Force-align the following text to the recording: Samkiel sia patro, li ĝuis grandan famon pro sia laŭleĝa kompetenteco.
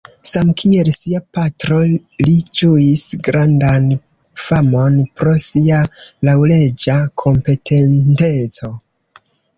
Samkiel 0.27 0.87
sia 0.93 1.19
patro, 1.37 1.75
li 2.27 2.33
ĝuis 2.61 3.03
grandan 3.27 3.85
famon 4.45 4.97
pro 5.21 5.35
sia 5.49 5.83
laŭleĝa 6.31 6.97
kompetenteco. 7.25 8.73